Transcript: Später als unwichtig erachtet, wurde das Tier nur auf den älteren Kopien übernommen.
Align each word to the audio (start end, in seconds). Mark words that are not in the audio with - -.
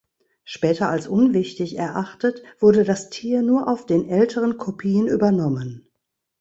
Später 0.43 0.89
als 0.89 1.07
unwichtig 1.07 1.77
erachtet, 1.77 2.41
wurde 2.59 2.85
das 2.85 3.11
Tier 3.11 3.43
nur 3.43 3.67
auf 3.67 3.85
den 3.85 4.09
älteren 4.09 4.57
Kopien 4.57 5.05
übernommen. 5.05 5.91